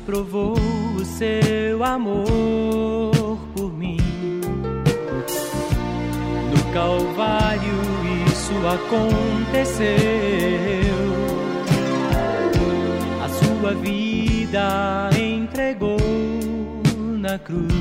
Provou 0.07 0.55
o 0.95 1.03
seu 1.03 1.83
amor 1.83 3.37
por 3.53 3.73
mim. 3.73 3.97
No 6.49 6.73
Calvário 6.73 7.73
isso 8.31 8.53
aconteceu. 8.65 9.85
A 13.21 13.27
sua 13.27 13.73
vida 13.73 15.09
entregou 15.19 15.97
na 17.19 17.37
cruz, 17.37 17.73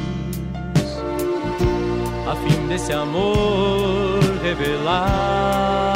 a 2.28 2.34
fim 2.34 2.66
desse 2.66 2.92
amor 2.92 4.18
revelar. 4.42 5.95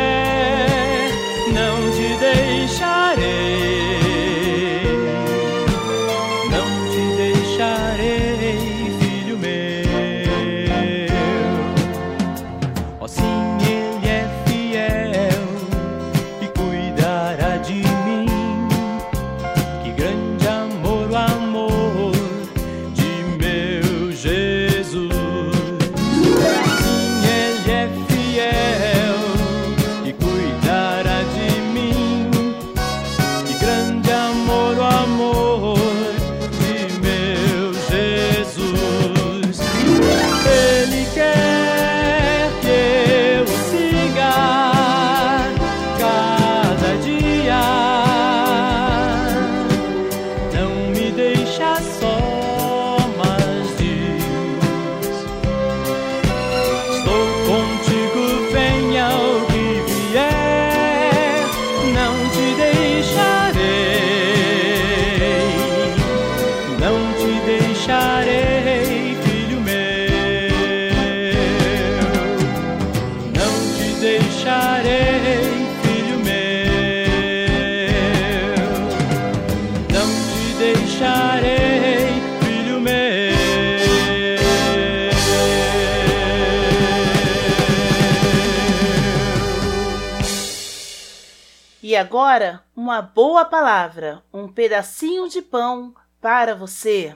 agora 92.01 92.63
uma 92.75 92.99
boa 92.99 93.45
palavra, 93.45 94.23
um 94.33 94.47
pedacinho 94.47 95.29
de 95.29 95.39
pão 95.39 95.93
para 96.19 96.55
você. 96.55 97.15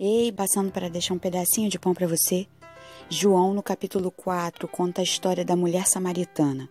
Ei, 0.00 0.32
passando 0.32 0.72
para 0.72 0.88
deixar 0.88 1.12
um 1.12 1.18
pedacinho 1.18 1.68
de 1.68 1.78
pão 1.78 1.92
para 1.92 2.06
você. 2.06 2.46
João, 3.10 3.52
no 3.52 3.62
capítulo 3.62 4.10
4, 4.10 4.66
conta 4.66 5.02
a 5.02 5.04
história 5.04 5.44
da 5.44 5.54
mulher 5.54 5.86
samaritana. 5.86 6.70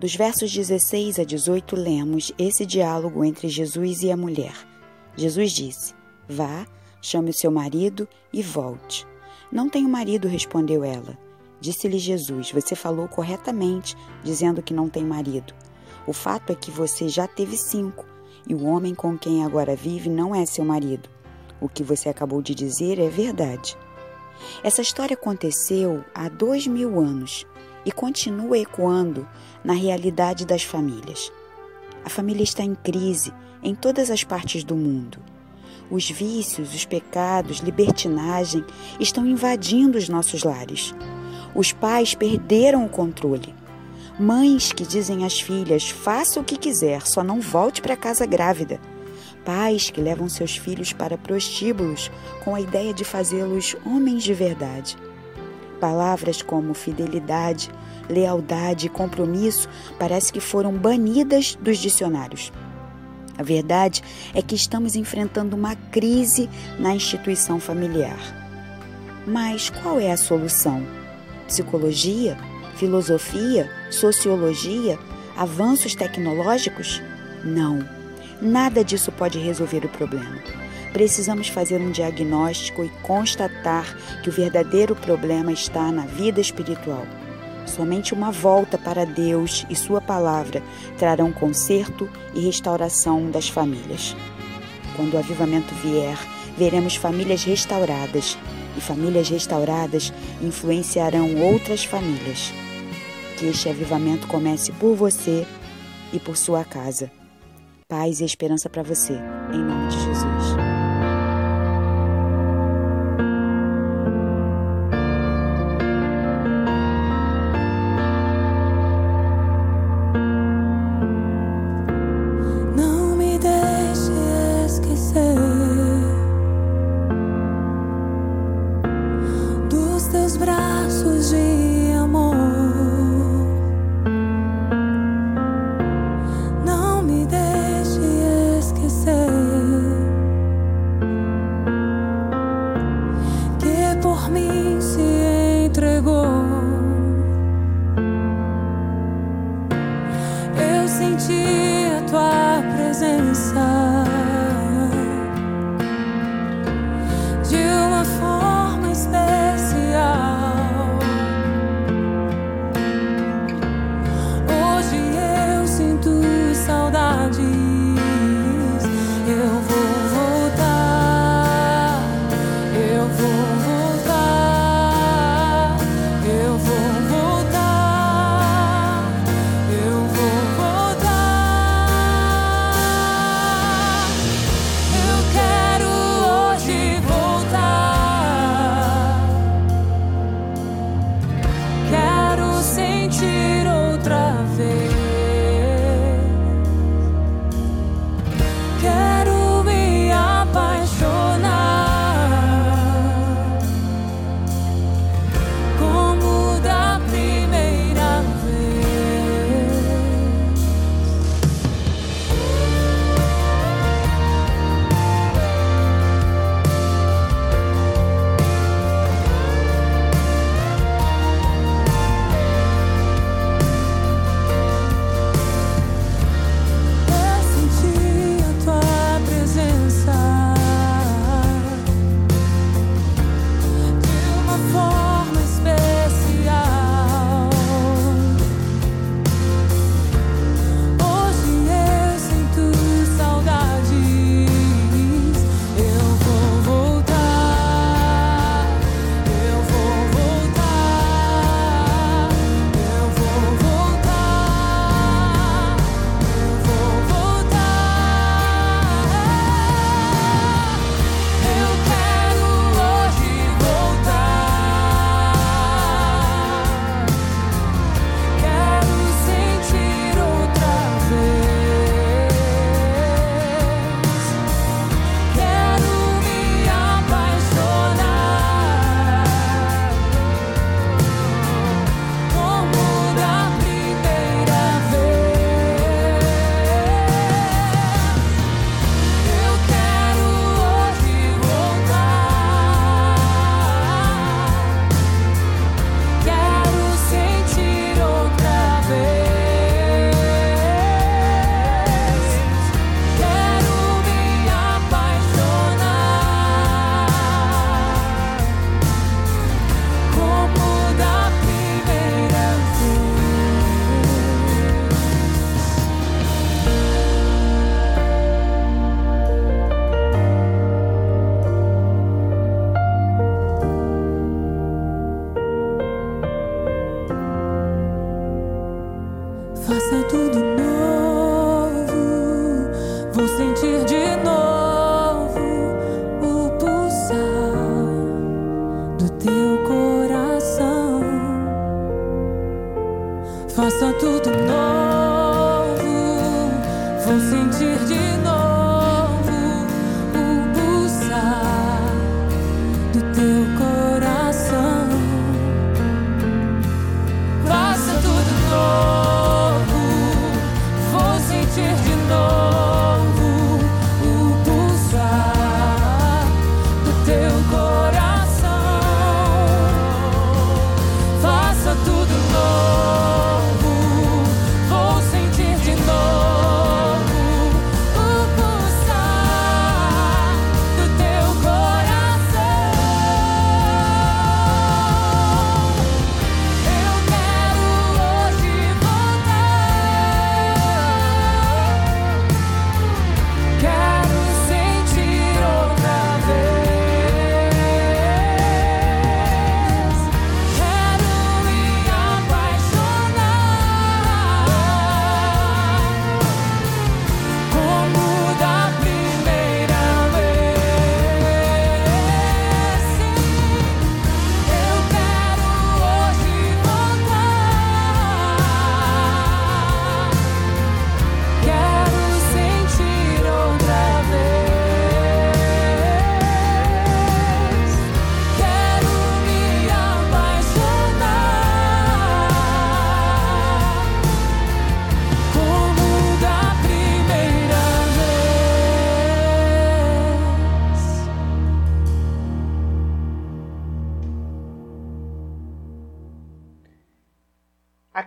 Dos 0.00 0.16
versos 0.16 0.50
16 0.50 1.18
a 1.18 1.24
18, 1.24 1.76
lemos 1.76 2.32
esse 2.38 2.64
diálogo 2.64 3.22
entre 3.22 3.48
Jesus 3.48 4.02
e 4.02 4.10
a 4.10 4.16
mulher. 4.16 4.54
Jesus 5.14 5.52
disse: 5.52 5.94
Vá, 6.26 6.66
chame 7.02 7.30
o 7.30 7.34
seu 7.34 7.50
marido 7.50 8.08
e 8.32 8.42
volte. 8.42 9.06
Não 9.50 9.68
tenho 9.68 9.88
marido, 9.90 10.26
respondeu 10.26 10.82
ela. 10.84 11.18
Disse-lhe 11.60 11.98
Jesus: 11.98 12.50
Você 12.50 12.74
falou 12.74 13.06
corretamente, 13.08 13.94
dizendo 14.24 14.62
que 14.62 14.72
não 14.72 14.88
tem 14.88 15.04
marido. 15.04 15.54
O 16.06 16.12
fato 16.12 16.50
é 16.50 16.54
que 16.54 16.70
você 16.70 17.08
já 17.08 17.26
teve 17.26 17.56
cinco, 17.56 18.04
e 18.48 18.54
o 18.54 18.64
homem 18.64 18.94
com 18.94 19.16
quem 19.16 19.44
agora 19.44 19.76
vive 19.76 20.08
não 20.08 20.34
é 20.34 20.44
seu 20.44 20.64
marido. 20.64 21.08
O 21.60 21.68
que 21.68 21.82
você 21.82 22.08
acabou 22.08 22.42
de 22.42 22.54
dizer 22.54 22.98
é 22.98 23.08
verdade. 23.08 23.76
Essa 24.64 24.82
história 24.82 25.14
aconteceu 25.14 26.04
há 26.14 26.28
dois 26.28 26.66
mil 26.66 26.98
anos 26.98 27.46
e 27.84 27.92
continua 27.92 28.58
ecoando 28.58 29.28
na 29.62 29.72
realidade 29.72 30.44
das 30.44 30.64
famílias. 30.64 31.32
A 32.04 32.08
família 32.08 32.42
está 32.42 32.64
em 32.64 32.74
crise 32.74 33.32
em 33.62 33.74
todas 33.74 34.10
as 34.10 34.24
partes 34.24 34.64
do 34.64 34.74
mundo. 34.74 35.18
Os 35.88 36.10
vícios, 36.10 36.74
os 36.74 36.84
pecados, 36.84 37.58
libertinagem 37.58 38.64
estão 38.98 39.26
invadindo 39.26 39.98
os 39.98 40.08
nossos 40.08 40.42
lares. 40.42 40.92
Os 41.54 41.72
pais 41.72 42.14
perderam 42.14 42.84
o 42.84 42.88
controle. 42.88 43.54
Mães 44.22 44.72
que 44.72 44.86
dizem 44.86 45.24
às 45.24 45.40
filhas: 45.40 45.90
faça 45.90 46.38
o 46.38 46.44
que 46.44 46.56
quiser, 46.56 47.04
só 47.04 47.24
não 47.24 47.40
volte 47.40 47.82
para 47.82 47.96
casa 47.96 48.24
grávida. 48.24 48.80
Pais 49.44 49.90
que 49.90 50.00
levam 50.00 50.28
seus 50.28 50.56
filhos 50.56 50.92
para 50.92 51.18
prostíbulos 51.18 52.08
com 52.44 52.54
a 52.54 52.60
ideia 52.60 52.94
de 52.94 53.02
fazê-los 53.02 53.74
homens 53.84 54.22
de 54.22 54.32
verdade. 54.32 54.96
Palavras 55.80 56.40
como 56.40 56.72
fidelidade, 56.72 57.68
lealdade 58.08 58.86
e 58.86 58.88
compromisso 58.88 59.68
parece 59.98 60.32
que 60.32 60.38
foram 60.38 60.72
banidas 60.72 61.58
dos 61.60 61.78
dicionários. 61.78 62.52
A 63.36 63.42
verdade 63.42 64.04
é 64.32 64.40
que 64.40 64.54
estamos 64.54 64.94
enfrentando 64.94 65.56
uma 65.56 65.74
crise 65.74 66.48
na 66.78 66.94
instituição 66.94 67.58
familiar. 67.58 68.20
Mas 69.26 69.68
qual 69.68 69.98
é 69.98 70.12
a 70.12 70.16
solução? 70.16 70.86
Psicologia? 71.48 72.38
Filosofia? 72.76 73.81
sociologia, 73.92 74.98
avanços 75.36 75.94
tecnológicos? 75.94 77.02
Não. 77.44 77.86
Nada 78.40 78.82
disso 78.84 79.12
pode 79.12 79.38
resolver 79.38 79.84
o 79.84 79.88
problema. 79.88 80.42
Precisamos 80.92 81.48
fazer 81.48 81.80
um 81.80 81.90
diagnóstico 81.90 82.84
e 82.84 82.88
constatar 83.02 83.96
que 84.22 84.28
o 84.28 84.32
verdadeiro 84.32 84.94
problema 84.94 85.52
está 85.52 85.90
na 85.92 86.02
vida 86.02 86.40
espiritual. 86.40 87.06
Somente 87.64 88.12
uma 88.12 88.30
volta 88.30 88.76
para 88.76 89.06
Deus 89.06 89.64
e 89.70 89.76
Sua 89.76 90.00
palavra 90.00 90.62
trarão 90.98 91.32
conserto 91.32 92.08
e 92.34 92.40
restauração 92.40 93.30
das 93.30 93.48
famílias. 93.48 94.16
Quando 94.96 95.14
o 95.14 95.18
avivamento 95.18 95.74
vier, 95.76 96.18
veremos 96.58 96.96
famílias 96.96 97.44
restauradas, 97.44 98.36
e 98.76 98.80
famílias 98.80 99.28
restauradas 99.28 100.12
influenciarão 100.42 101.36
outras 101.36 101.84
famílias 101.84 102.52
que 103.42 103.48
este 103.48 103.68
avivamento 103.68 104.28
comece 104.28 104.70
por 104.70 104.94
você 104.94 105.44
e 106.12 106.20
por 106.20 106.36
sua 106.36 106.64
casa. 106.64 107.10
Paz 107.88 108.20
e 108.20 108.24
esperança 108.24 108.70
para 108.70 108.84
você, 108.84 109.14
em 109.52 109.58
nome 109.58 109.88
de 109.88 109.98
Jesus. 109.98 110.41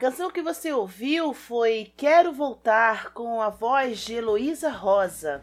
Canção 0.06 0.30
que 0.30 0.44
você 0.44 0.72
ouviu 0.72 1.34
foi 1.34 1.92
Quero 1.98 2.32
Voltar 2.32 3.12
com 3.12 3.42
a 3.42 3.50
voz 3.50 4.02
de 4.02 4.14
Heloísa 4.14 4.70
Rosa. 4.70 5.42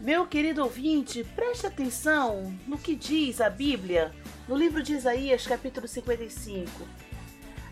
Meu 0.00 0.26
querido 0.26 0.62
ouvinte, 0.62 1.22
preste 1.22 1.66
atenção 1.66 2.58
no 2.66 2.78
que 2.78 2.94
diz 2.94 3.42
a 3.42 3.50
Bíblia 3.50 4.14
no 4.48 4.56
livro 4.56 4.82
de 4.82 4.94
Isaías, 4.94 5.46
capítulo 5.46 5.86
55. 5.86 6.70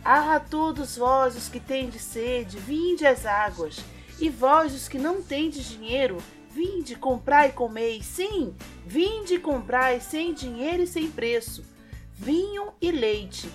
Ah, 0.04 0.38
todos 0.38 0.98
vós 0.98 1.34
os 1.34 1.48
que 1.48 1.58
tendes 1.58 2.02
sede, 2.02 2.58
vinde 2.58 3.06
às 3.06 3.24
águas, 3.24 3.82
e 4.20 4.28
vós 4.28 4.74
os 4.74 4.88
que 4.88 4.98
não 4.98 5.22
tendes 5.22 5.64
dinheiro, 5.64 6.18
vinde, 6.50 6.96
comprai 6.96 7.48
e 7.48 7.52
comei. 7.52 8.02
Sim, 8.02 8.54
vinde 8.84 9.36
e 9.36 9.40
comprai 9.40 10.00
sem 10.00 10.34
dinheiro 10.34 10.82
e 10.82 10.86
sem 10.86 11.10
preço, 11.10 11.64
vinho 12.18 12.74
e 12.78 12.90
leite 12.90 13.48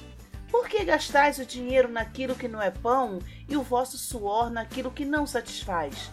por 0.65 0.69
que 0.71 0.83
gastais 0.83 1.37
o 1.37 1.45
dinheiro 1.45 1.87
naquilo 1.87 2.33
que 2.33 2.47
não 2.47 2.59
é 2.59 2.71
pão 2.71 3.19
e 3.47 3.55
o 3.55 3.61
vosso 3.61 3.99
suor 3.99 4.49
naquilo 4.49 4.89
que 4.89 5.05
não 5.05 5.27
satisfaz? 5.27 6.09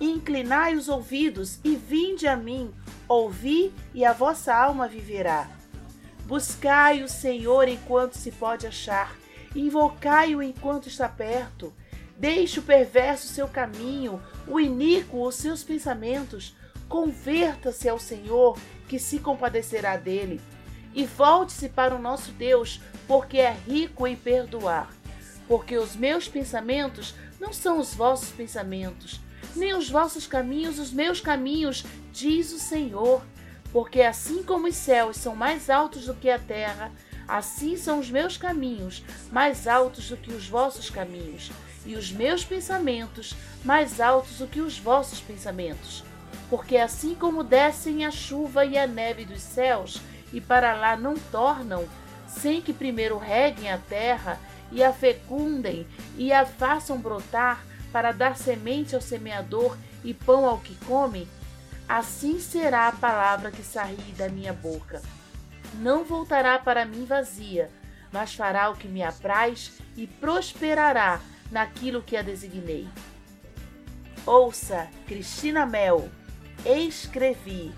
Inclinai 0.00 0.76
os 0.76 0.88
ouvidos 0.88 1.58
e 1.64 1.74
vinde 1.74 2.28
a 2.28 2.36
mim, 2.36 2.72
ouvi 3.08 3.74
e 3.92 4.04
a 4.04 4.12
vossa 4.12 4.54
alma 4.54 4.86
viverá. 4.86 5.50
Buscai 6.26 7.02
o 7.02 7.08
Senhor 7.08 7.66
enquanto 7.66 8.14
se 8.14 8.30
pode 8.30 8.68
achar, 8.68 9.16
invocai-o 9.52 10.40
enquanto 10.44 10.86
está 10.86 11.08
perto. 11.08 11.74
Deixe 12.16 12.60
o 12.60 12.62
perverso 12.62 13.26
seu 13.26 13.48
caminho, 13.48 14.22
o 14.46 14.60
iníquo 14.60 15.26
os 15.26 15.34
seus 15.34 15.64
pensamentos. 15.64 16.54
Converta-se 16.88 17.88
ao 17.88 17.98
Senhor, 17.98 18.56
que 18.86 19.00
se 19.00 19.18
compadecerá 19.18 19.96
dele. 19.96 20.40
E 20.94 21.04
volte-se 21.04 21.68
para 21.68 21.94
o 21.94 22.00
nosso 22.00 22.32
Deus, 22.32 22.80
porque 23.06 23.38
é 23.38 23.52
rico 23.52 24.06
em 24.06 24.16
perdoar. 24.16 24.92
Porque 25.46 25.76
os 25.76 25.96
meus 25.96 26.28
pensamentos 26.28 27.14
não 27.40 27.52
são 27.52 27.78
os 27.78 27.94
vossos 27.94 28.30
pensamentos, 28.30 29.20
nem 29.54 29.74
os 29.74 29.88
vossos 29.88 30.26
caminhos 30.26 30.78
os 30.78 30.92
meus 30.92 31.20
caminhos, 31.20 31.84
diz 32.12 32.52
o 32.52 32.58
Senhor. 32.58 33.22
Porque 33.72 34.02
assim 34.02 34.42
como 34.42 34.66
os 34.66 34.74
céus 34.74 35.16
são 35.16 35.36
mais 35.36 35.68
altos 35.68 36.06
do 36.06 36.14
que 36.14 36.30
a 36.30 36.38
terra, 36.38 36.90
assim 37.26 37.76
são 37.76 37.98
os 37.98 38.10
meus 38.10 38.36
caminhos 38.36 39.04
mais 39.30 39.66
altos 39.66 40.08
do 40.08 40.16
que 40.16 40.32
os 40.32 40.48
vossos 40.48 40.88
caminhos, 40.88 41.50
e 41.84 41.94
os 41.94 42.10
meus 42.10 42.44
pensamentos 42.44 43.34
mais 43.64 44.00
altos 44.00 44.38
do 44.38 44.46
que 44.46 44.60
os 44.60 44.78
vossos 44.78 45.20
pensamentos. 45.20 46.02
Porque 46.48 46.78
assim 46.78 47.14
como 47.14 47.44
descem 47.44 48.06
a 48.06 48.10
chuva 48.10 48.64
e 48.64 48.78
a 48.78 48.86
neve 48.86 49.26
dos 49.26 49.42
céus, 49.42 50.00
e 50.32 50.40
para 50.40 50.74
lá 50.74 50.96
não 50.96 51.14
tornam, 51.14 51.88
sem 52.26 52.60
que 52.60 52.72
primeiro 52.72 53.16
reguem 53.18 53.70
a 53.70 53.78
terra 53.78 54.38
e 54.70 54.82
a 54.82 54.92
fecundem 54.92 55.86
e 56.16 56.32
a 56.32 56.44
façam 56.44 56.98
brotar 56.98 57.64
para 57.92 58.12
dar 58.12 58.36
semente 58.36 58.94
ao 58.94 59.00
semeador 59.00 59.76
e 60.04 60.12
pão 60.12 60.46
ao 60.46 60.58
que 60.58 60.74
come, 60.84 61.28
assim 61.88 62.38
será 62.38 62.88
a 62.88 62.92
palavra 62.92 63.50
que 63.50 63.62
sair 63.62 64.14
da 64.16 64.28
minha 64.28 64.52
boca. 64.52 65.00
Não 65.74 66.04
voltará 66.04 66.58
para 66.58 66.84
mim 66.84 67.04
vazia, 67.04 67.70
mas 68.12 68.34
fará 68.34 68.70
o 68.70 68.76
que 68.76 68.88
me 68.88 69.02
apraz 69.02 69.72
e 69.96 70.06
prosperará 70.06 71.20
naquilo 71.50 72.02
que 72.02 72.16
a 72.16 72.22
designei. 72.22 72.88
Ouça, 74.26 74.88
Cristina 75.06 75.64
Mel, 75.64 76.08
escrevi. 76.64 77.72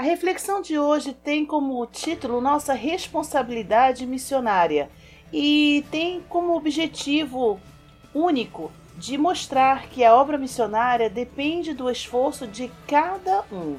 A 0.00 0.02
reflexão 0.02 0.62
de 0.62 0.78
hoje 0.78 1.12
tem 1.12 1.44
como 1.44 1.84
título 1.84 2.40
Nossa 2.40 2.72
Responsabilidade 2.72 4.06
Missionária 4.06 4.88
e 5.30 5.84
tem 5.90 6.22
como 6.22 6.56
objetivo 6.56 7.60
único 8.14 8.72
de 8.96 9.18
mostrar 9.18 9.90
que 9.90 10.02
a 10.02 10.16
obra 10.16 10.38
missionária 10.38 11.10
depende 11.10 11.74
do 11.74 11.90
esforço 11.90 12.46
de 12.46 12.72
cada 12.88 13.44
um, 13.52 13.76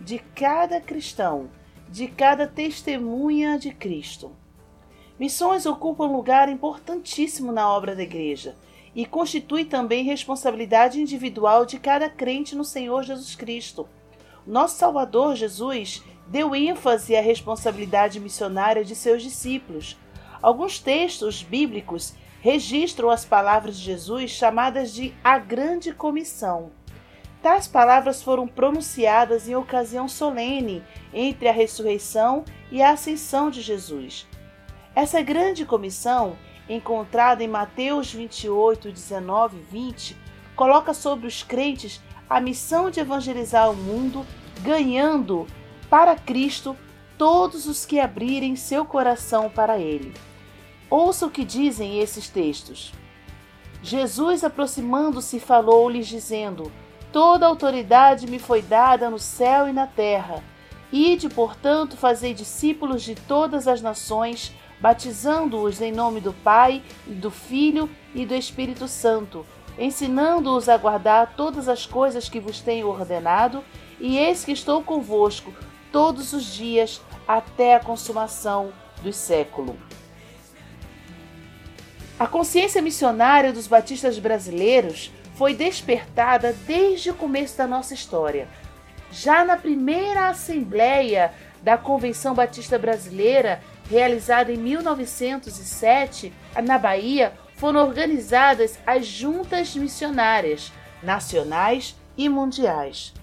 de 0.00 0.18
cada 0.18 0.80
cristão, 0.80 1.48
de 1.88 2.08
cada 2.08 2.48
testemunha 2.48 3.56
de 3.56 3.70
Cristo. 3.70 4.32
Missões 5.20 5.66
ocupam 5.66 6.08
um 6.08 6.16
lugar 6.16 6.48
importantíssimo 6.48 7.52
na 7.52 7.72
obra 7.72 7.94
da 7.94 8.02
igreja 8.02 8.56
e 8.92 9.06
constitui 9.06 9.64
também 9.64 10.02
responsabilidade 10.02 11.00
individual 11.00 11.64
de 11.64 11.78
cada 11.78 12.10
crente 12.10 12.56
no 12.56 12.64
Senhor 12.64 13.04
Jesus 13.04 13.36
Cristo 13.36 13.88
nosso 14.50 14.76
Salvador 14.76 15.36
Jesus 15.36 16.02
deu 16.26 16.54
ênfase 16.54 17.14
à 17.14 17.20
responsabilidade 17.20 18.18
missionária 18.18 18.84
de 18.84 18.94
seus 18.96 19.22
discípulos. 19.22 19.96
Alguns 20.42 20.78
textos 20.78 21.42
bíblicos 21.42 22.14
registram 22.40 23.10
as 23.10 23.24
palavras 23.24 23.78
de 23.78 23.84
Jesus 23.84 24.30
chamadas 24.30 24.92
de 24.92 25.14
a 25.22 25.38
Grande 25.38 25.92
Comissão. 25.92 26.72
Tais 27.42 27.66
palavras 27.66 28.22
foram 28.22 28.46
pronunciadas 28.46 29.48
em 29.48 29.54
ocasião 29.54 30.08
solene 30.08 30.82
entre 31.14 31.48
a 31.48 31.52
ressurreição 31.52 32.44
e 32.70 32.82
a 32.82 32.90
ascensão 32.90 33.50
de 33.50 33.62
Jesus. 33.62 34.26
Essa 34.94 35.22
grande 35.22 35.64
comissão, 35.64 36.36
encontrada 36.68 37.42
em 37.42 37.48
Mateus 37.48 38.12
28, 38.12 38.90
19 38.90 39.56
e 39.56 39.60
20, 39.60 40.16
coloca 40.54 40.92
sobre 40.92 41.26
os 41.26 41.42
crentes 41.42 42.00
a 42.28 42.40
missão 42.40 42.90
de 42.90 43.00
evangelizar 43.00 43.70
o 43.70 43.74
mundo, 43.74 44.24
ganhando 44.62 45.46
para 45.88 46.16
Cristo 46.16 46.76
todos 47.18 47.66
os 47.66 47.84
que 47.84 48.00
abrirem 48.00 48.56
seu 48.56 48.84
coração 48.84 49.50
para 49.50 49.78
Ele. 49.78 50.14
Ouça 50.88 51.26
o 51.26 51.30
que 51.30 51.44
dizem 51.44 51.98
esses 51.98 52.28
textos. 52.28 52.92
Jesus, 53.82 54.44
aproximando-se, 54.44 55.40
falou-lhes, 55.40 56.06
dizendo: 56.06 56.70
Toda 57.12 57.46
autoridade 57.46 58.26
me 58.26 58.38
foi 58.38 58.62
dada 58.62 59.08
no 59.08 59.18
céu 59.18 59.68
e 59.68 59.72
na 59.72 59.86
terra. 59.86 60.42
Ide, 60.92 61.28
portanto, 61.28 61.96
fazei 61.96 62.34
discípulos 62.34 63.02
de 63.02 63.14
todas 63.14 63.68
as 63.68 63.80
nações, 63.80 64.52
batizando-os 64.80 65.80
em 65.80 65.92
nome 65.92 66.20
do 66.20 66.32
Pai, 66.32 66.82
e 67.06 67.12
do 67.12 67.30
Filho 67.30 67.88
e 68.14 68.26
do 68.26 68.34
Espírito 68.34 68.88
Santo 68.88 69.46
ensinando-os 69.80 70.68
a 70.68 70.76
guardar 70.76 71.34
todas 71.34 71.66
as 71.66 71.86
coisas 71.86 72.28
que 72.28 72.38
vos 72.38 72.60
tenho 72.60 72.86
ordenado, 72.88 73.64
e 74.00 74.18
eis 74.18 74.44
que 74.44 74.52
estou 74.52 74.82
convosco 74.82 75.52
todos 75.92 76.32
os 76.32 76.44
dias 76.44 77.00
até 77.28 77.74
a 77.74 77.80
consumação 77.80 78.72
do 79.02 79.12
século. 79.12 79.76
A 82.18 82.26
consciência 82.26 82.82
missionária 82.82 83.52
dos 83.52 83.66
batistas 83.66 84.18
brasileiros 84.18 85.10
foi 85.34 85.54
despertada 85.54 86.52
desde 86.66 87.10
o 87.10 87.14
começo 87.14 87.56
da 87.56 87.66
nossa 87.66 87.94
história. 87.94 88.48
Já 89.10 89.44
na 89.44 89.56
primeira 89.56 90.28
assembleia 90.28 91.32
da 91.62 91.78
Convenção 91.78 92.34
Batista 92.34 92.78
Brasileira, 92.78 93.62
realizada 93.88 94.52
em 94.52 94.56
1907, 94.56 96.32
na 96.62 96.78
Bahia, 96.78 97.32
foram 97.56 97.80
organizadas 97.80 98.78
as 98.86 99.06
juntas 99.06 99.74
missionárias 99.74 100.72
nacionais 101.02 101.96
e 102.16 102.28
mundiais. 102.28 103.14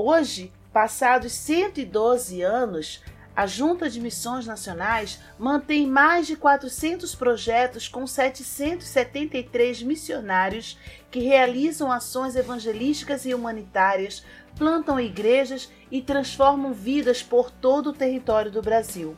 Hoje, 0.00 0.52
passados 0.72 1.32
112 1.32 2.40
anos, 2.40 3.02
a 3.34 3.48
Junta 3.48 3.90
de 3.90 4.00
Missões 4.00 4.46
Nacionais 4.46 5.18
mantém 5.36 5.88
mais 5.88 6.28
de 6.28 6.36
400 6.36 7.16
projetos 7.16 7.88
com 7.88 8.06
773 8.06 9.82
missionários 9.82 10.78
que 11.10 11.18
realizam 11.18 11.90
ações 11.90 12.36
evangelísticas 12.36 13.26
e 13.26 13.34
humanitárias, 13.34 14.24
plantam 14.56 15.00
igrejas 15.00 15.68
e 15.90 16.00
transformam 16.00 16.72
vidas 16.72 17.20
por 17.20 17.50
todo 17.50 17.90
o 17.90 17.92
território 17.92 18.52
do 18.52 18.62
Brasil. 18.62 19.16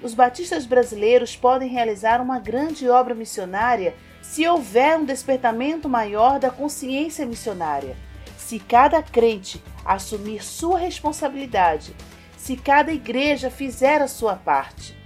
Os 0.00 0.14
batistas 0.14 0.66
brasileiros 0.66 1.34
podem 1.34 1.68
realizar 1.68 2.20
uma 2.20 2.38
grande 2.38 2.88
obra 2.88 3.12
missionária 3.12 3.92
se 4.22 4.46
houver 4.46 4.96
um 4.98 5.04
despertamento 5.04 5.88
maior 5.88 6.38
da 6.38 6.48
consciência 6.48 7.26
missionária, 7.26 7.96
se 8.46 8.60
cada 8.60 9.02
crente 9.02 9.60
assumir 9.84 10.40
sua 10.40 10.78
responsabilidade, 10.78 11.92
se 12.38 12.56
cada 12.56 12.92
igreja 12.92 13.50
fizer 13.50 14.00
a 14.00 14.06
sua 14.06 14.36
parte. 14.36 14.96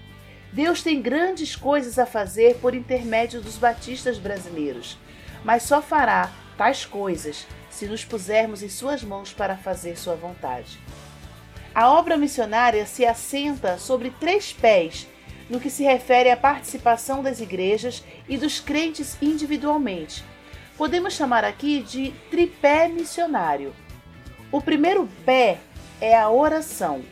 Deus 0.53 0.83
tem 0.83 1.01
grandes 1.01 1.57
coisas 1.57 1.99
a 1.99 2.05
fazer 2.05 2.57
por 2.57 2.75
intermédio 2.75 3.41
dos 3.41 3.57
batistas 3.57 4.19
brasileiros, 4.19 4.99
mas 5.43 5.63
só 5.63 5.81
fará 5.81 6.31
tais 6.59 6.85
coisas 6.85 7.47
se 7.71 7.87
nos 7.87 8.05
pusermos 8.05 8.63
em 8.63 8.69
Suas 8.69 9.03
mãos 9.03 9.33
para 9.33 9.57
fazer 9.57 9.97
Sua 9.97 10.17
vontade. 10.17 10.79
A 11.75 11.91
obra 11.91 12.19
missionária 12.19 12.85
se 12.85 13.07
assenta 13.07 13.79
sobre 13.79 14.11
três 14.21 14.53
pés 14.53 15.07
no 15.49 15.59
que 15.59 15.71
se 15.71 15.83
refere 15.83 16.31
à 16.31 16.37
participação 16.37 17.23
das 17.23 17.41
igrejas 17.41 18.05
e 18.29 18.37
dos 18.37 18.61
crentes 18.61 19.17
individualmente. 19.23 20.29
Podemos 20.81 21.13
chamar 21.13 21.45
aqui 21.45 21.83
de 21.83 22.11
tripé 22.31 22.89
missionário. 22.89 23.75
O 24.51 24.63
primeiro 24.63 25.07
pé 25.27 25.59
é 26.01 26.17
a 26.17 26.31
oração. 26.31 27.03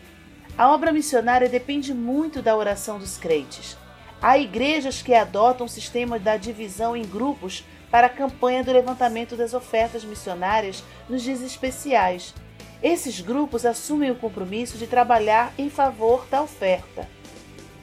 A 0.57 0.73
obra 0.73 0.91
missionária 0.91 1.51
depende 1.51 1.93
muito 1.93 2.41
da 2.41 2.57
oração 2.57 2.99
dos 2.99 3.19
crentes. 3.19 3.77
Há 4.23 4.39
igrejas 4.39 5.03
que 5.03 5.13
adotam 5.13 5.67
o 5.67 5.69
sistema 5.69 6.19
da 6.19 6.39
divisão 6.39 6.97
em 6.97 7.05
grupos 7.05 7.63
para 7.91 8.07
a 8.07 8.11
campanha 8.11 8.65
do 8.65 8.73
levantamento 8.73 9.37
das 9.37 9.53
ofertas 9.53 10.03
missionárias 10.03 10.83
nos 11.07 11.23
dias 11.23 11.43
especiais. 11.43 12.35
Esses 12.83 13.21
grupos 13.21 13.67
assumem 13.67 14.11
o 14.11 14.17
compromisso 14.17 14.79
de 14.79 14.87
trabalhar 14.87 15.53
em 15.59 15.69
favor 15.69 16.27
da 16.31 16.41
oferta. 16.41 17.07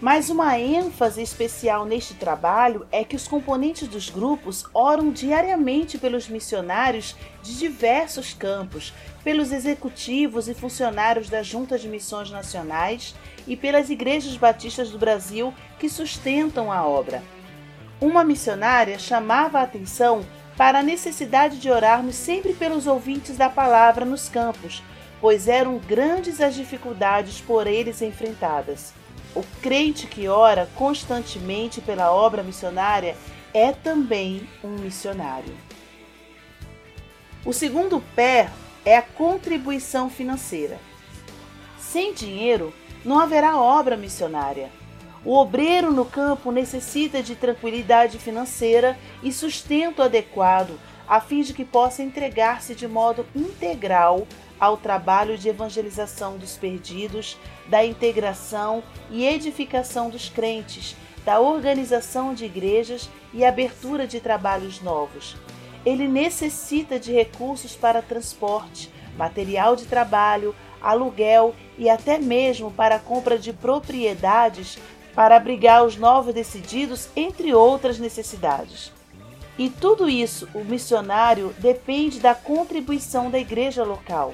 Mas 0.02 0.30
uma 0.30 0.60
ênfase 0.60 1.22
especial 1.22 1.86
neste 1.86 2.14
trabalho 2.16 2.86
é 2.92 3.04
que 3.04 3.16
os 3.16 3.28
componentes 3.28 3.88
dos 3.88 4.10
grupos 4.10 4.66
oram 4.74 5.10
diariamente 5.10 5.98
pelos 5.98 6.28
missionários 6.28 7.16
de 7.42 7.58
diversos 7.58 8.34
campos, 8.34 8.94
pelos 9.24 9.54
executivos 9.54 10.50
e 10.50 10.54
funcionários 10.54 11.30
da 11.30 11.42
Junta 11.42 11.80
de 11.80 11.88
Missões 11.88 12.30
Nacionais 12.30 13.16
e 13.48 13.56
pelas 13.56 13.90
igrejas 13.90 14.36
batistas 14.36 14.90
do 14.90 14.98
Brasil 14.98 15.54
que 15.80 15.88
sustentam 15.88 16.70
a 16.70 16.86
obra. 16.86 17.24
Uma 18.02 18.26
missionária 18.26 19.00
chamava 19.00 19.60
a 19.60 19.64
atenção 19.64 20.26
para 20.58 20.80
a 20.80 20.84
necessidade 20.84 21.58
de 21.58 21.72
orarmos 21.72 22.16
sempre 22.16 22.54
pelos 22.54 22.86
ouvintes 22.86 23.38
da 23.38 23.50
palavra 23.50 24.04
nos 24.04 24.28
campos, 24.28 24.84
pois 25.22 25.48
eram 25.48 25.78
grandes 25.78 26.42
as 26.42 26.54
dificuldades 26.54 27.40
por 27.40 27.66
eles 27.66 28.02
enfrentadas. 28.02 28.94
O 29.36 29.44
crente 29.62 30.08
que 30.08 30.30
ora 30.30 30.70
constantemente 30.76 31.82
pela 31.82 32.10
obra 32.12 32.42
missionária 32.42 33.18
é 33.54 33.74
também 33.74 34.48
um 34.64 34.70
missionário. 34.70 35.54
O 37.46 37.52
segundo 37.52 38.02
pé 38.16 38.50
é 38.86 38.96
a 38.96 39.02
contribuição 39.02 40.10
financeira. 40.10 40.80
Sem 41.78 42.14
dinheiro, 42.14 42.74
não 43.04 43.20
haverá 43.20 43.58
obra 43.58 43.98
missionária. 43.98 44.72
O 45.26 45.36
obreiro 45.36 45.92
no 45.92 46.06
campo 46.06 46.52
necessita 46.52 47.22
de 47.22 47.36
tranquilidade 47.36 48.18
financeira 48.18 48.98
e 49.22 49.34
sustento 49.34 50.02
adequado 50.02 50.80
a 51.08 51.20
fim 51.20 51.42
de 51.42 51.54
que 51.54 51.66
possa 51.66 52.02
entregar-se 52.02 52.74
de 52.74 52.88
modo 52.88 53.26
integral 53.36 54.28
ao 54.60 54.78
trabalho 54.78 55.38
de 55.38 55.50
evangelização 55.50 56.38
dos 56.38 56.58
perdidos, 56.58 57.38
da 57.68 57.86
integração 57.86 58.84
e 59.10 59.26
edificação 59.26 60.10
dos 60.10 60.30
crentes, 60.30 60.96
da 61.26 61.40
organização 61.40 62.34
de 62.34 62.46
igrejas 62.46 63.10
e 63.34 63.44
abertura 63.44 64.08
de 64.08 64.20
trabalhos 64.20 64.82
novos 64.82 65.36
ele 65.86 66.08
necessita 66.08 67.00
de 67.00 67.14
recursos 67.14 67.76
para 67.76 68.02
transporte, 68.02 68.92
material 69.16 69.76
de 69.76 69.86
trabalho, 69.86 70.56
aluguel 70.82 71.56
e 71.78 71.90
até 71.90 72.18
mesmo 72.18 72.72
para 72.72 72.96
a 72.96 73.00
compra 73.00 73.38
de 73.38 73.54
propriedades 73.54 74.80
para 75.14 75.38
abrigar 75.38 75.86
os 75.86 75.96
novos 75.96 76.34
decididos, 76.34 77.08
entre 77.16 77.54
outras 77.54 78.00
necessidades. 78.00 78.92
E 79.58 79.70
tudo 79.70 80.10
isso, 80.10 80.50
o 80.54 80.66
missionário 80.66 81.56
depende 81.60 82.20
da 82.20 82.36
contribuição 82.36 83.30
da 83.30 83.40
igreja 83.40 83.84
local. 83.86 84.34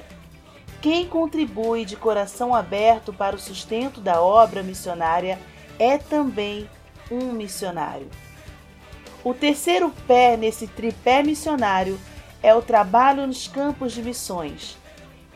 Quem 0.82 1.06
contribui 1.06 1.84
de 1.84 1.94
coração 1.94 2.52
aberto 2.52 3.12
para 3.12 3.36
o 3.36 3.38
sustento 3.38 4.00
da 4.00 4.20
obra 4.20 4.64
missionária 4.64 5.38
é 5.78 5.96
também 5.96 6.68
um 7.08 7.30
missionário. 7.30 8.10
O 9.22 9.32
terceiro 9.32 9.92
pé 10.08 10.36
nesse 10.36 10.66
tripé 10.66 11.22
missionário 11.22 12.00
é 12.42 12.52
o 12.52 12.60
trabalho 12.60 13.28
nos 13.28 13.46
campos 13.46 13.92
de 13.92 14.02
missões. 14.02 14.76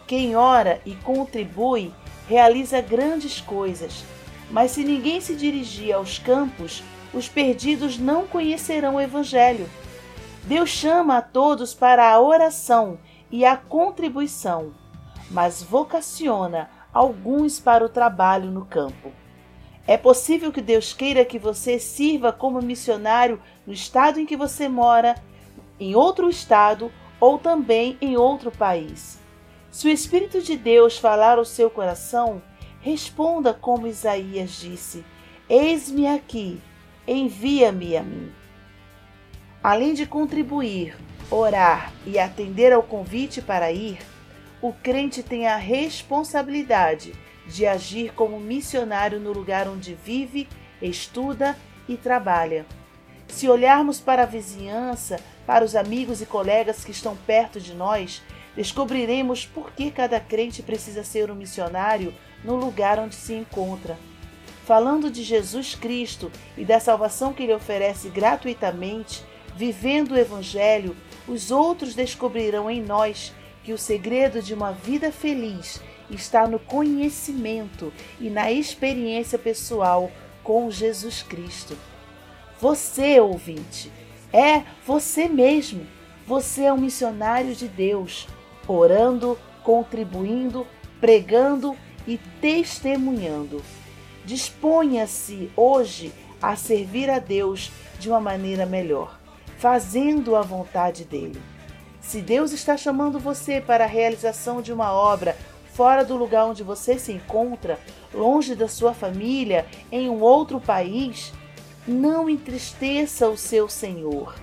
Quem 0.04 0.34
ora 0.34 0.80
e 0.84 0.96
contribui 0.96 1.94
realiza 2.28 2.80
grandes 2.80 3.40
coisas, 3.40 4.02
mas 4.50 4.72
se 4.72 4.82
ninguém 4.82 5.20
se 5.20 5.36
dirigir 5.36 5.94
aos 5.94 6.18
campos, 6.18 6.82
os 7.14 7.28
perdidos 7.28 7.96
não 7.98 8.26
conhecerão 8.26 8.96
o 8.96 9.00
Evangelho. 9.00 9.70
Deus 10.42 10.70
chama 10.70 11.18
a 11.18 11.22
todos 11.22 11.72
para 11.72 12.10
a 12.10 12.20
oração 12.20 12.98
e 13.30 13.44
a 13.44 13.56
contribuição, 13.56 14.72
mas 15.30 15.62
vocaciona 15.62 16.70
alguns 16.92 17.60
para 17.60 17.84
o 17.84 17.88
trabalho 17.88 18.50
no 18.50 18.64
campo. 18.64 19.12
É 19.86 19.96
possível 19.96 20.52
que 20.52 20.60
Deus 20.60 20.92
queira 20.92 21.24
que 21.24 21.38
você 21.38 21.78
sirva 21.78 22.32
como 22.32 22.60
missionário 22.60 23.40
no 23.66 23.72
estado 23.72 24.18
em 24.18 24.26
que 24.26 24.36
você 24.36 24.68
mora, 24.68 25.14
em 25.78 25.94
outro 25.94 26.28
estado 26.28 26.90
ou 27.20 27.38
também 27.38 27.96
em 28.00 28.16
outro 28.16 28.50
país. 28.50 29.18
Se 29.70 29.86
o 29.86 29.90
Espírito 29.90 30.40
de 30.40 30.56
Deus 30.56 30.98
falar 30.98 31.38
ao 31.38 31.44
seu 31.44 31.70
coração, 31.70 32.42
responda 32.80 33.52
como 33.52 33.86
Isaías 33.86 34.58
disse: 34.58 35.04
Eis-me 35.48 36.08
aqui, 36.08 36.60
envia-me 37.06 37.96
a 37.96 38.02
mim. 38.02 38.32
Além 39.62 39.94
de 39.94 40.06
contribuir, 40.06 40.96
orar 41.30 41.92
e 42.04 42.18
atender 42.18 42.72
ao 42.72 42.82
convite 42.82 43.42
para 43.42 43.70
ir, 43.70 43.98
o 44.68 44.72
crente 44.72 45.22
tem 45.22 45.46
a 45.46 45.56
responsabilidade 45.56 47.14
de 47.46 47.64
agir 47.64 48.12
como 48.12 48.40
missionário 48.40 49.20
no 49.20 49.30
lugar 49.30 49.68
onde 49.68 49.94
vive, 49.94 50.48
estuda 50.82 51.56
e 51.88 51.96
trabalha. 51.96 52.66
Se 53.28 53.48
olharmos 53.48 54.00
para 54.00 54.24
a 54.24 54.26
vizinhança, 54.26 55.20
para 55.46 55.64
os 55.64 55.76
amigos 55.76 56.20
e 56.20 56.26
colegas 56.26 56.84
que 56.84 56.90
estão 56.90 57.16
perto 57.16 57.60
de 57.60 57.74
nós, 57.74 58.20
descobriremos 58.56 59.46
por 59.46 59.70
que 59.70 59.88
cada 59.88 60.18
crente 60.18 60.64
precisa 60.64 61.04
ser 61.04 61.30
um 61.30 61.36
missionário 61.36 62.12
no 62.42 62.56
lugar 62.56 62.98
onde 62.98 63.14
se 63.14 63.34
encontra. 63.34 63.96
Falando 64.64 65.12
de 65.12 65.22
Jesus 65.22 65.76
Cristo 65.76 66.28
e 66.56 66.64
da 66.64 66.80
salvação 66.80 67.32
que 67.32 67.44
ele 67.44 67.54
oferece 67.54 68.08
gratuitamente, 68.08 69.22
vivendo 69.54 70.10
o 70.10 70.18
Evangelho, 70.18 70.96
os 71.28 71.52
outros 71.52 71.94
descobrirão 71.94 72.68
em 72.68 72.82
nós 72.82 73.32
que 73.66 73.72
o 73.72 73.78
segredo 73.78 74.40
de 74.40 74.54
uma 74.54 74.70
vida 74.70 75.10
feliz 75.10 75.82
está 76.08 76.46
no 76.46 76.56
conhecimento 76.56 77.92
e 78.20 78.30
na 78.30 78.52
experiência 78.52 79.36
pessoal 79.36 80.08
com 80.44 80.70
Jesus 80.70 81.20
Cristo. 81.24 81.76
Você, 82.60 83.18
ouvinte, 83.18 83.90
é 84.32 84.62
você 84.86 85.28
mesmo. 85.28 85.84
Você 86.28 86.62
é 86.62 86.72
um 86.72 86.76
missionário 86.76 87.56
de 87.56 87.66
Deus, 87.66 88.28
orando, 88.68 89.36
contribuindo, 89.64 90.64
pregando 91.00 91.76
e 92.06 92.18
testemunhando. 92.40 93.64
Disponha-se 94.24 95.50
hoje 95.56 96.12
a 96.40 96.54
servir 96.54 97.10
a 97.10 97.18
Deus 97.18 97.72
de 97.98 98.08
uma 98.08 98.20
maneira 98.20 98.64
melhor, 98.64 99.18
fazendo 99.58 100.36
a 100.36 100.42
vontade 100.42 101.04
dele. 101.04 101.55
Se 102.06 102.22
Deus 102.22 102.52
está 102.52 102.76
chamando 102.76 103.18
você 103.18 103.60
para 103.60 103.82
a 103.82 103.88
realização 103.88 104.62
de 104.62 104.72
uma 104.72 104.92
obra 104.92 105.36
fora 105.74 106.04
do 106.04 106.16
lugar 106.16 106.46
onde 106.46 106.62
você 106.62 107.00
se 107.00 107.10
encontra, 107.10 107.80
longe 108.14 108.54
da 108.54 108.68
sua 108.68 108.94
família, 108.94 109.66
em 109.90 110.08
um 110.08 110.20
outro 110.20 110.60
país, 110.60 111.32
não 111.84 112.30
entristeça 112.30 113.28
o 113.28 113.36
seu 113.36 113.68
Senhor. 113.68 114.36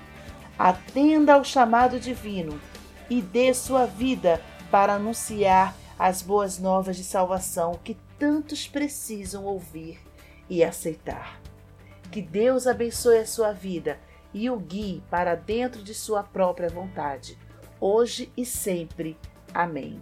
Atenda 0.59 1.35
ao 1.35 1.43
chamado 1.45 2.01
divino 2.01 2.59
e 3.09 3.21
dê 3.21 3.53
sua 3.53 3.85
vida 3.85 4.41
para 4.69 4.95
anunciar 4.95 5.73
as 5.97 6.21
boas 6.21 6.59
novas 6.59 6.97
de 6.97 7.03
salvação 7.05 7.79
que 7.81 7.95
tantos 8.19 8.67
precisam 8.67 9.45
ouvir 9.45 10.01
e 10.49 10.61
aceitar. 10.65 11.39
Que 12.11 12.21
Deus 12.21 12.67
abençoe 12.67 13.19
a 13.19 13.25
sua 13.25 13.53
vida 13.53 13.97
e 14.33 14.49
o 14.49 14.57
guie 14.57 15.01
para 15.09 15.33
dentro 15.33 15.81
de 15.81 15.93
sua 15.93 16.23
própria 16.23 16.67
vontade, 16.67 17.37
hoje 17.83 18.31
e 18.37 18.45
sempre. 18.45 19.17
Amém. 19.53 20.01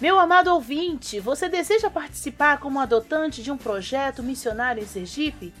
Meu 0.00 0.18
amado 0.18 0.48
ouvinte, 0.54 1.20
você 1.20 1.46
deseja 1.46 1.90
participar 1.90 2.58
como 2.58 2.80
adotante 2.80 3.42
de 3.42 3.52
um 3.52 3.58
projeto 3.58 4.22
missionário 4.22 4.82
em 4.82 4.86
Sergipe? 4.86 5.52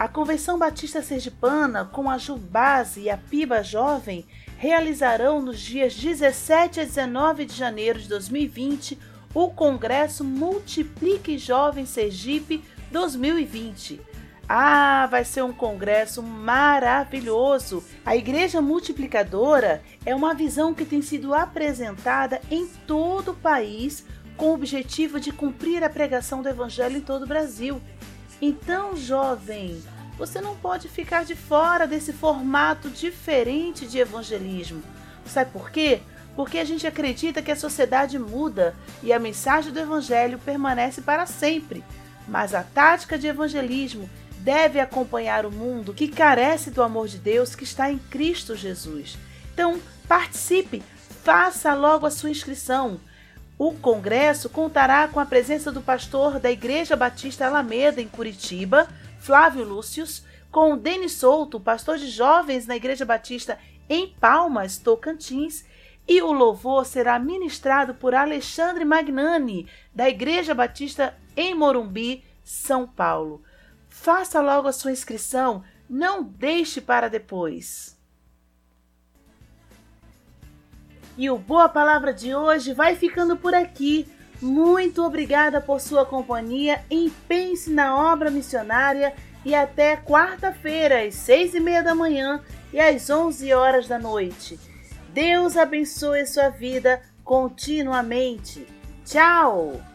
A 0.00 0.08
Convenção 0.08 0.58
Batista 0.58 1.02
Sergipana, 1.02 1.84
com 1.84 2.08
a 2.08 2.16
Jubase 2.16 3.02
e 3.02 3.10
a 3.10 3.18
Piba 3.18 3.62
Jovem, 3.62 4.24
realizarão 4.56 5.42
nos 5.42 5.60
dias 5.60 5.94
17 5.94 6.80
a 6.80 6.84
19 6.84 7.44
de 7.44 7.54
janeiro 7.54 7.98
de 7.98 8.08
2020 8.08 8.98
o 9.34 9.50
Congresso 9.50 10.24
Multiplique 10.24 11.36
Jovem 11.36 11.84
Sergipe 11.84 12.64
2020. 12.90 14.00
Ah, 14.48 15.06
vai 15.10 15.22
ser 15.22 15.44
um 15.44 15.52
congresso 15.52 16.22
maravilhoso! 16.22 17.84
A 18.02 18.16
Igreja 18.16 18.62
Multiplicadora 18.62 19.82
é 20.06 20.14
uma 20.14 20.32
visão 20.32 20.72
que 20.72 20.86
tem 20.86 21.02
sido 21.02 21.34
apresentada 21.34 22.40
em 22.50 22.66
todo 22.86 23.32
o 23.32 23.36
país 23.36 24.06
com 24.34 24.46
o 24.46 24.54
objetivo 24.54 25.20
de 25.20 25.30
cumprir 25.30 25.84
a 25.84 25.90
pregação 25.90 26.40
do 26.40 26.48
Evangelho 26.48 26.96
em 26.96 27.02
todo 27.02 27.24
o 27.24 27.28
Brasil. 27.28 27.78
Então, 28.40 28.96
jovem, 28.96 29.82
você 30.16 30.40
não 30.40 30.56
pode 30.56 30.88
ficar 30.88 31.24
de 31.24 31.34
fora 31.34 31.86
desse 31.86 32.12
formato 32.12 32.88
diferente 32.88 33.86
de 33.86 33.98
evangelismo. 33.98 34.82
Sabe 35.26 35.50
por 35.50 35.70
quê? 35.70 36.00
Porque 36.34 36.58
a 36.58 36.64
gente 36.64 36.86
acredita 36.86 37.42
que 37.42 37.50
a 37.50 37.56
sociedade 37.56 38.18
muda 38.18 38.74
e 39.02 39.12
a 39.12 39.18
mensagem 39.18 39.72
do 39.72 39.78
evangelho 39.78 40.38
permanece 40.38 41.02
para 41.02 41.26
sempre. 41.26 41.84
Mas 42.26 42.54
a 42.54 42.62
tática 42.62 43.18
de 43.18 43.26
evangelismo 43.26 44.08
deve 44.38 44.80
acompanhar 44.80 45.44
o 45.44 45.50
mundo 45.50 45.92
que 45.92 46.08
carece 46.08 46.70
do 46.70 46.82
amor 46.82 47.08
de 47.08 47.18
Deus 47.18 47.54
que 47.54 47.64
está 47.64 47.90
em 47.90 47.98
Cristo 47.98 48.56
Jesus. 48.56 49.18
Então, 49.52 49.78
participe, 50.08 50.82
faça 51.22 51.74
logo 51.74 52.06
a 52.06 52.10
sua 52.10 52.30
inscrição. 52.30 52.98
O 53.62 53.74
congresso 53.74 54.48
contará 54.48 55.06
com 55.06 55.20
a 55.20 55.26
presença 55.26 55.70
do 55.70 55.82
pastor 55.82 56.40
da 56.40 56.50
Igreja 56.50 56.96
Batista 56.96 57.44
Alameda, 57.44 58.00
em 58.00 58.08
Curitiba, 58.08 58.88
Flávio 59.18 59.64
Lúcius, 59.64 60.24
com 60.50 60.78
Denis 60.78 61.12
Souto, 61.12 61.60
pastor 61.60 61.98
de 61.98 62.08
jovens 62.08 62.66
na 62.66 62.74
Igreja 62.74 63.04
Batista 63.04 63.58
em 63.86 64.14
Palmas, 64.18 64.78
Tocantins, 64.78 65.62
e 66.08 66.22
o 66.22 66.32
louvor 66.32 66.86
será 66.86 67.18
ministrado 67.18 67.92
por 67.92 68.14
Alexandre 68.14 68.82
Magnani, 68.82 69.68
da 69.94 70.08
Igreja 70.08 70.54
Batista 70.54 71.14
em 71.36 71.54
Morumbi, 71.54 72.24
São 72.42 72.86
Paulo. 72.86 73.42
Faça 73.90 74.40
logo 74.40 74.68
a 74.68 74.72
sua 74.72 74.90
inscrição, 74.90 75.62
não 75.86 76.22
deixe 76.22 76.80
para 76.80 77.08
depois. 77.08 77.99
E 81.20 81.28
o 81.28 81.36
Boa 81.36 81.68
Palavra 81.68 82.14
de 82.14 82.34
hoje 82.34 82.72
vai 82.72 82.96
ficando 82.96 83.36
por 83.36 83.54
aqui. 83.54 84.08
Muito 84.40 85.04
obrigada 85.04 85.60
por 85.60 85.78
sua 85.78 86.06
companhia. 86.06 86.82
E 86.90 87.12
pense 87.28 87.68
na 87.68 87.94
obra 87.94 88.30
missionária 88.30 89.12
e 89.44 89.54
até 89.54 89.98
quarta-feira, 89.98 91.04
às 91.04 91.14
seis 91.14 91.54
e 91.54 91.60
meia 91.60 91.82
da 91.82 91.94
manhã 91.94 92.40
e 92.72 92.80
às 92.80 93.10
onze 93.10 93.52
horas 93.52 93.86
da 93.86 93.98
noite. 93.98 94.58
Deus 95.10 95.58
abençoe 95.58 96.24
sua 96.24 96.48
vida 96.48 97.02
continuamente. 97.22 98.66
Tchau! 99.04 99.89